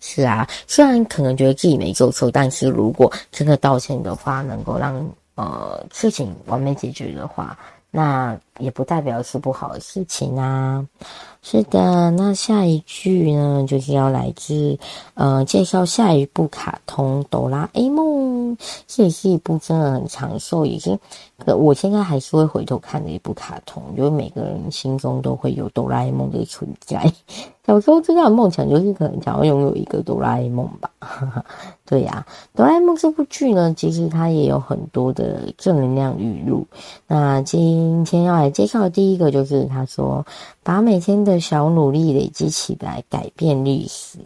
[0.00, 7.56] 是啊，虽然可能觉得自己没做错，但是如果真的道歉的话，能够让呃事情完美解决的话，
[7.90, 10.86] 那也不代表是不好的事情啊。
[11.44, 14.78] 是的，那下一句呢，就是要来自
[15.14, 18.56] 呃介绍下一部卡通《哆啦 A 梦》，
[18.86, 20.96] 这也是一部真的很长寿，已经，
[21.44, 27.12] 我现在还是会回头看的一部卡通，因为每个人心中都会有哆啦 A 梦的存在。
[27.64, 30.90] 小时候最大的梦想就是可能想要拥有一个哆啦 A 梦吧。
[31.84, 36.64] 对呀，哆啦 A 梦这部剧呢，其实它也有很多的正能量语录。
[37.08, 40.24] 那今天要来介绍的第一个就是他说。
[40.64, 44.16] 把每天的小努力累积起来，改变历史。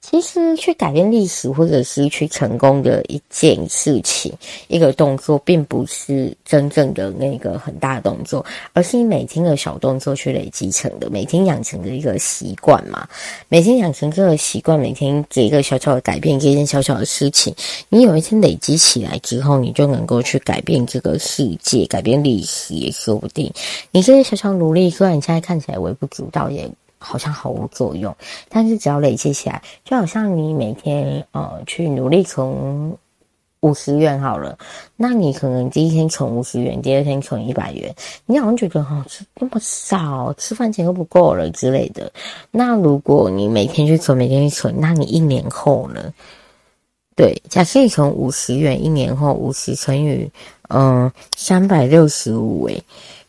[0.00, 4.32] 其实去改变历史，或者是去成功的一件事情、
[4.66, 13.06] 一个动作，并不是真正的那个很大的动作，而是你每天的小动作去累积成的，每天养成的一个习惯嘛。
[13.48, 17.54] 每天养成这个习惯，每天这一个小小的改变，这件小小的事情，
[17.90, 23.52] 你有一天累积起来之后，你就能够去改变这个世界，改变历史也说不定。
[23.90, 26.68] 你这些小小努力，虽然你现在看起来微不足道，也。
[27.02, 28.14] 好像毫无作用，
[28.50, 32.94] 但是只要累积起来，就好像你每天呃去努力存
[33.62, 34.56] 五十元好了，
[34.96, 37.94] 那你可能第一天存五十元，第二天存一百元，
[38.26, 42.12] 你好像觉得哦，吃那么少，吃饭钱都不够了之类的。
[42.50, 46.12] 那如果你每天去存，每天去存，那你一年后呢？
[47.16, 50.30] 对，假设你存五十元，一年后五十乘以
[50.68, 52.82] 嗯三百六十五，诶，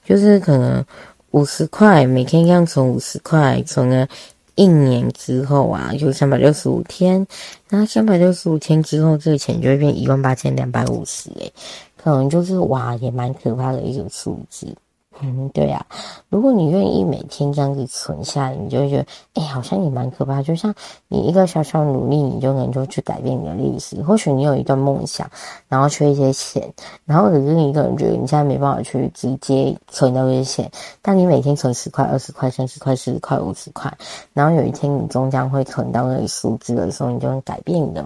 [0.06, 0.86] 就是可能。
[1.32, 4.08] 五十块，每天一样存五十块，存了
[4.56, 7.26] 一年之后啊，就三百六十五天。
[7.70, 11.52] 那三百六十五天之后，这个钱就会变一万八千两百五十，诶，
[11.96, 14.68] 可能就是哇，也蛮可怕的一种数字。
[15.20, 15.96] 嗯，对呀、啊，
[16.30, 20.42] 如果你愿意每天这样子存下来，你就会觉得，哎，好像也蛮可怕。
[20.42, 20.74] 就像
[21.10, 24.02] 你一个小小努力，你就能够去改变你的历史。
[24.02, 25.30] 或许你有一段梦想，
[25.68, 26.74] 然后缺一些钱，
[27.06, 33.96] 然后可是你一个人觉得你现在没办法去直接存到这些钱，但你每天存十块、二十块、三十块、四十块、五十块，
[34.34, 38.04] 然后有一天你终将会存到那个数字的时候，你就能改变你的。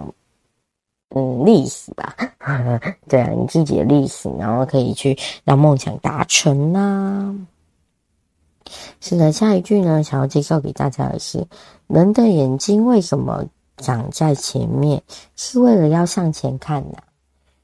[1.14, 2.14] 嗯，历史吧，
[3.08, 7.34] 对啊，你自己的历史，然后可以去让梦想达成呐、
[9.00, 11.46] 是的，下一句呢，想要介绍给大家的是：
[11.86, 13.44] 人的眼睛为什么
[13.76, 15.00] 长在前面？
[15.36, 17.04] 是为了要向前看呐、啊。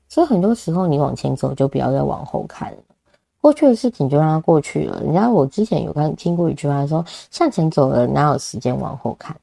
[0.08, 2.78] 所以很多时候，你往前走，就不要再往后看了。
[3.40, 5.00] 过去的事情就让它过去了。
[5.02, 9.36] 人家我之前有看听过一句话说：向前走了，哪有时间往后看？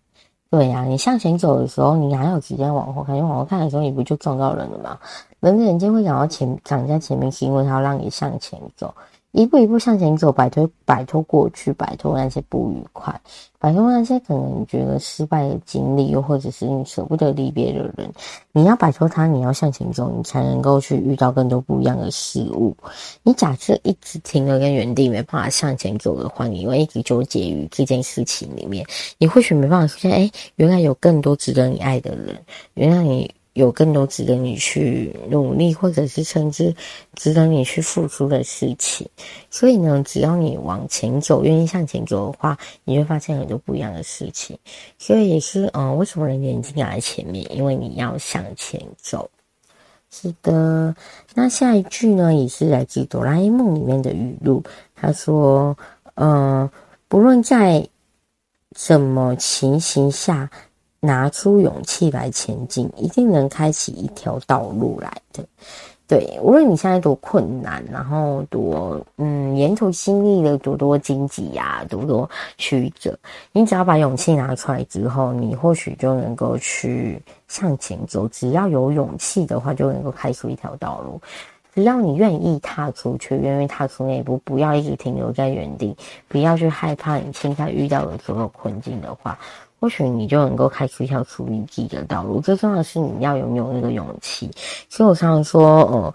[0.51, 3.15] 对呀、你向前走的时候，你哪有时间往后看？
[3.15, 4.97] 因为往后看的时候，你不就撞到人了吗？
[5.39, 8.91] 人的眼睛会长到前，长在前面，是因为它要让你向前走。
[9.31, 13.21] 一步一步向前走，摆脱摆脱过去，摆脱那些不愉快，
[13.59, 18.11] 摆脱那些可能你觉得失败的经历，又或者是你舍不得离别的人。
[18.51, 22.75] 你要摆脱他，你要向前走，你才能够去遇到更多不一样的事物。
[23.21, 28.83] 你假设一直停留在原地，没办法向前走的话，你会一直纠结于这件事情里面，
[29.19, 32.35] 你或许没办法发现，哎，原来有更多值得你爱的人，
[32.73, 33.31] 原来你。
[33.53, 36.73] 有更多值得你去努力，或者是甚至
[37.15, 39.07] 值得你去付出的事情。
[39.49, 44.57] 所以呢，只要你往前走，愿意向前走的话，你会发现很多不一样的事情。
[44.97, 47.45] 所以也是，嗯，为什么人眼睛要在前面？
[47.53, 49.29] 因为你要向前走。
[50.11, 50.95] 是的，
[51.33, 54.63] 那下一句呢，也是来自《哆啦 A 梦》里面的语录。
[54.95, 55.77] 他说
[56.15, 56.69] ：“嗯，
[57.07, 57.87] 不论在
[58.75, 60.49] 什么情形下。”
[60.99, 65.45] 拿出勇气来前进，一定能开启一条道路来的。
[66.07, 72.27] 对，无论你现在多困难，然后多嗯，沿途经历了多多荆棘呀，多多
[72.57, 73.15] 曲折，
[73.51, 78.27] 你只要把勇气拿出来之后，你或许就能够去向前走。
[78.29, 81.21] 只要有勇气的话，就能够开出一条道路。
[81.75, 85.95] 只要你愿意踏出去，愿意踏出那一步，不要一直停留在原地，
[86.27, 89.37] 不要去害怕你现在遇到的所有困境的话。
[89.79, 92.41] 或许你就能够开出一条属于自己的道路。
[92.41, 94.49] 最重要的是你要拥有那个勇气。
[94.89, 96.13] 所以我常常说，呃，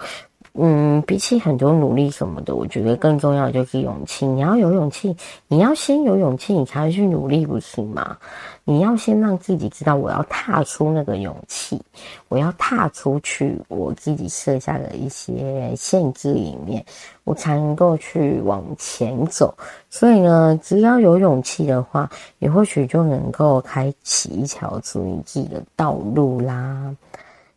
[0.56, 4.24] 嗯，比起很多努力什么的，我觉得更重要的就是勇气。
[4.24, 5.14] 你要有勇气，
[5.48, 8.16] 你要先有勇气，你才会去努力，不是吗？
[8.62, 11.82] 你要先让自己知道，我要踏出那个勇气，
[12.28, 16.84] 我要踏出去我自己设下的一些限制里面，
[17.24, 19.52] 我才能够去往前走。
[19.90, 26.94] 所以呢，只要有勇气的话，你或许就能够开启一条属于自己的道路啦。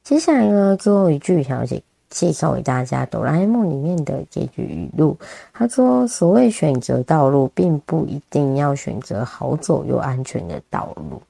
[0.04, 1.80] 接下来呢，最后一句想要写。
[2.10, 5.18] 介绍给大家《哆啦 A 梦》里面的结局语录。
[5.54, 11.22] 他说：“所谓选择道路，并不一定要选择好走又安全的道路。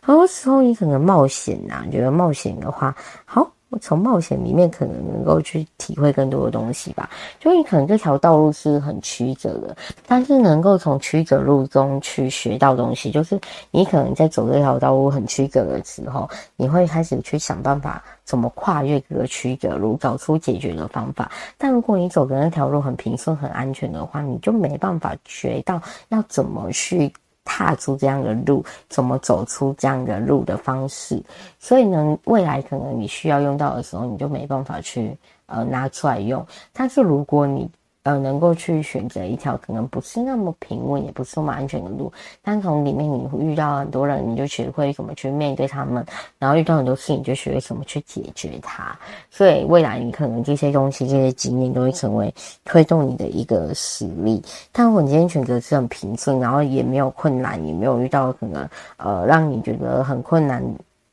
[0.00, 7.08] 很多时候，你可能冒险呐、啊，觉得冒险的话，好。”我从冒险里面可能能够去体会更多的东西吧，
[7.38, 13.40] 就你可能这条道路是很曲折的，但是能够从曲折路中去学到东西，就是
[13.70, 21.30] 你可能在走这条道路很曲折的时候，你会开始去想办法怎么跨越这个曲折路，找出解决的方法。
[21.56, 27.12] 但如果你走的那条路很平顺、很安全的话，你就没办法学到要怎么去。
[27.52, 31.20] 踏出这样的路，怎么走出这样的路的方式，
[31.58, 36.46] 所以呢，未来可能你需要用到的时候，你就没办法去呃拿出来用。
[36.72, 37.68] 但是如果你
[38.02, 42.10] 呃，能够去选择一条可能不是那么平稳，也不是那么安全的路，
[42.42, 46.02] 但从里面你会遇到很多人，你就学会怎么去面对他们，
[46.38, 48.98] 然后遇到很多事，你就学会怎么去解决它。
[49.30, 52.34] 所以未来你可能这些东西、这些经验都会成为
[52.64, 54.42] 推动你的一个实力。
[54.72, 60.64] 但如果你今天选择是很平顺，然后也没有困难，也没有遇到可能呃让你觉得很困难、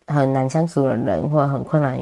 [0.07, 1.99] 很难相处的人，或者很困难。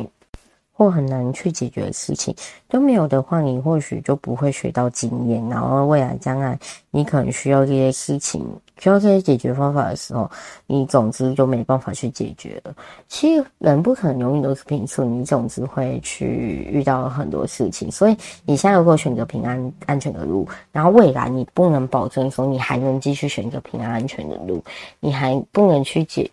[0.77, 2.35] 或很难去解决的事情
[2.67, 6.59] 都没有的话，你或许就不会学到经验，然后未来将来
[6.91, 8.45] 你可能需要这些事情，
[8.77, 10.29] 需要这些解决方法的时候，
[10.67, 12.75] 你总之就没办法去解决了。
[13.07, 17.89] 其实人不可能永远都是平顺，你总之会去遇到很多事情。
[17.89, 24.61] 所以你现在如果选择平安安全的路，然后未来你不能保证说你还能继续选择平安安全的路，
[24.99, 26.29] 你还不能去解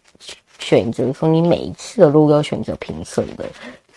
[0.59, 3.45] 选择说你每一次的路都选择平顺的。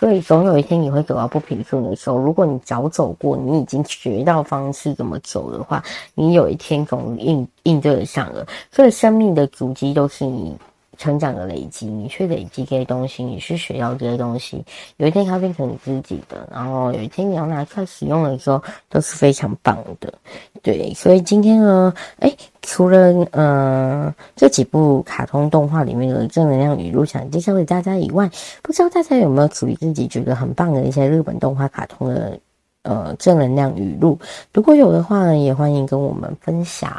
[0.06, 2.18] 所以总有一天你会走到不平顺的时候。
[2.20, 5.84] 如果你早走过，你已经学到方式怎么走的话，
[6.14, 8.46] 你有一天总应应对得上了。
[8.72, 10.56] 所以生命的足迹都是你
[10.98, 14.64] 成长的累积，你去累积这些东西，你去学到这些东西，
[14.98, 20.14] 有一天它变成你自己的，然后有一天你要拿出来使用的时候，都是非常棒的。
[20.62, 28.30] 对，所以今天呢，诶除了呃这几部卡通动画里面的正能量语录想介绍给大家以外，
[28.64, 32.40] 不知道大家有没有属于自己觉得很棒的一些日本动画卡通的
[32.82, 34.18] 呃正能量语录？
[34.52, 36.92] 如果有的话呢，也欢迎跟我们分享。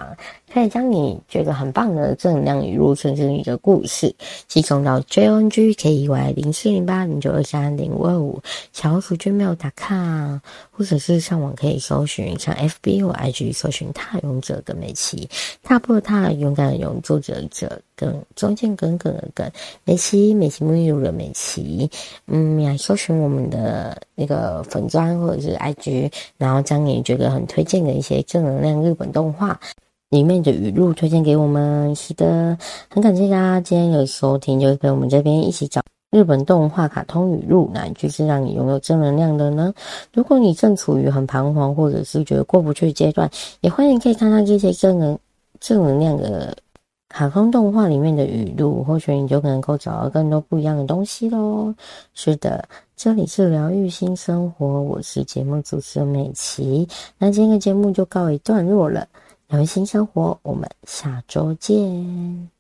[0.56, 4.14] 可以将你觉得很棒的正能量语录，甚至一个故事，
[4.48, 8.40] 寄送到 jongkey 零四零八零九二三零五二五
[8.72, 10.38] 小老鼠 gmail.com，
[10.70, 15.28] 或者是上网可以搜寻像 FB 或 IG 搜寻“踏勇者”跟美琪，
[15.62, 19.52] 踏步踏，勇敢的勇，作者者跟中间耿耿的耿，
[19.84, 21.86] 美琪美琪沐浴露的美琪，
[22.28, 29.60] 嗯，来搜寻我们的那个粉专或者是 IG，然后将你觉得很推荐的一些正能量日本动画。
[30.10, 32.56] 里面的语录推荐给我们，是的，
[32.88, 35.82] 很感谢大家今天有收听，就跟我们这边一起找
[36.12, 39.74] 日本动画卡通语录，哪一句是让你拥有正能量的呢？
[40.14, 43.28] 如果你正处于很彷徨，或者是觉得过不去阶段，
[43.62, 45.18] 也欢迎可以看看这些正能
[45.58, 46.56] 正能量的
[47.08, 51.74] 卡通动画里面的语录，或许你就能够找到更多不一样的东西喽。
[52.14, 52.64] 是的，
[52.96, 56.86] 这里是疗愈新生活，我是节目主持人美琪，
[57.18, 59.04] 那今天的节目就告一段落了。
[59.48, 62.50] 疗愈新生活，我们下周见。